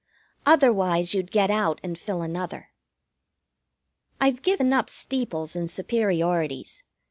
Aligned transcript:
Otherwise 0.47 1.13
you'd 1.13 1.29
get 1.29 1.51
out 1.51 1.79
and 1.83 1.95
fill 1.95 2.23
another. 2.23 2.71
I've 4.19 4.41
given 4.41 4.73
up 4.73 4.89
steeples 4.89 5.55
and 5.55 5.69
superiorities. 5.69 6.83